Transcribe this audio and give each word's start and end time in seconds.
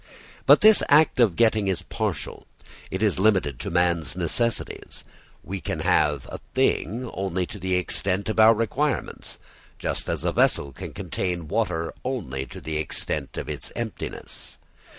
But 0.47 0.61
this 0.61 0.81
act 0.89 1.19
of 1.19 1.35
getting 1.35 1.67
is 1.67 1.83
partial. 1.83 2.47
It 2.89 3.03
is 3.03 3.19
limited 3.19 3.59
to 3.59 3.69
man's 3.69 4.15
necessities. 4.17 5.03
We 5.43 5.61
can 5.61 5.81
have 5.81 6.25
a 6.31 6.39
thing 6.55 7.07
only 7.13 7.45
to 7.45 7.59
the 7.59 7.75
extent 7.75 8.27
of 8.27 8.39
our 8.39 8.55
requirements, 8.55 9.37
just 9.77 10.09
as 10.09 10.23
a 10.23 10.31
vessel 10.31 10.71
can 10.71 10.93
contain 10.93 11.47
water 11.47 11.93
only 12.03 12.47
to 12.47 12.59
the 12.59 12.77
extent 12.77 13.37
of 13.37 13.47
its 13.47 13.71
emptiness. 13.75 14.57